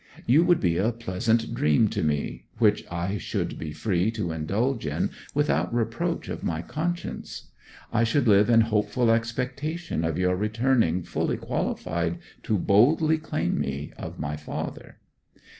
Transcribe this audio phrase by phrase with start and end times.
[0.25, 4.87] You would be a pleasant dream to me, which I should be free to indulge
[4.87, 7.51] in without reproach of my conscience;
[7.93, 13.93] I should live in hopeful expectation of your returning fully qualified to boldly claim me
[13.95, 14.97] of my father.